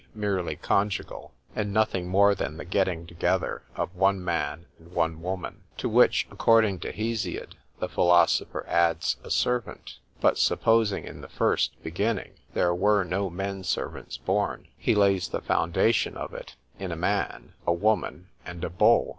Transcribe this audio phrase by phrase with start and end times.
[0.15, 5.87] _merely conjugal; and nothing more than the getting together of one man and one woman;—to
[5.87, 12.73] which, (according to Hesiod) the philosopher adds a servant:—but supposing in the first beginning there
[12.73, 18.71] were no men servants born——he lays the foundation of it, in a man,—a woman—and a
[18.71, 19.09] bull.